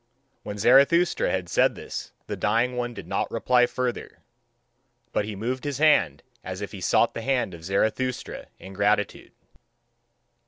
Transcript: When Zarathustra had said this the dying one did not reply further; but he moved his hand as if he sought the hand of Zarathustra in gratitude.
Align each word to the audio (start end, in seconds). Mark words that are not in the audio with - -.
When 0.41 0.57
Zarathustra 0.57 1.29
had 1.29 1.47
said 1.47 1.75
this 1.75 2.11
the 2.25 2.35
dying 2.35 2.75
one 2.75 2.95
did 2.95 3.07
not 3.07 3.29
reply 3.29 3.67
further; 3.67 4.23
but 5.11 5.25
he 5.25 5.35
moved 5.35 5.63
his 5.63 5.77
hand 5.77 6.23
as 6.43 6.59
if 6.59 6.71
he 6.71 6.81
sought 6.81 7.13
the 7.13 7.21
hand 7.21 7.53
of 7.53 7.63
Zarathustra 7.63 8.47
in 8.57 8.73
gratitude. 8.73 9.31